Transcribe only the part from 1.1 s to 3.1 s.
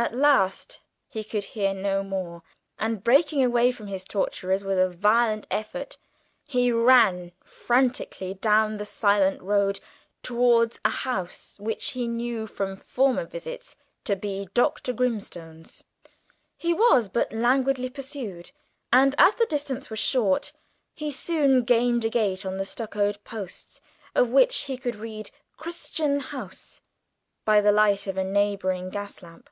could bear no more, and